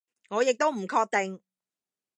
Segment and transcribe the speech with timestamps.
[0.29, 1.39] 我亦都唔確定